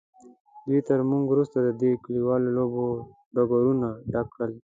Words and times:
دوی 0.65 0.79
تر 0.87 0.99
موږ 1.09 1.23
وروسته 1.29 1.57
د 1.61 1.69
دې 1.81 1.91
کلیوالو 2.03 2.49
لوبو 2.57 2.85
ډګرونه 3.35 3.87
ډک 4.11 4.27
کړل. 4.35 4.51